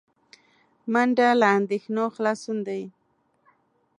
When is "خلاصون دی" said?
2.15-2.83